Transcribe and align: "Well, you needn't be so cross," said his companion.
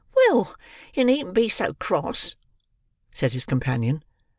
"Well, 0.15 0.55
you 0.95 1.05
needn't 1.05 1.35
be 1.35 1.47
so 1.47 1.75
cross," 1.75 2.35
said 3.13 3.33
his 3.33 3.45
companion. 3.45 4.03